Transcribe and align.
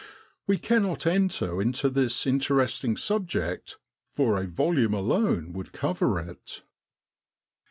We 0.47 0.57
cannot 0.57 1.05
enter 1.05 1.61
into 1.61 1.87
this 1.87 2.25
interesting 2.25 2.97
subject, 2.97 3.77
for 4.15 4.39
a 4.41 4.47
volume 4.47 4.95
alone 4.95 5.53
would 5.53 5.73
cover 5.73 6.17
it. 6.19 6.63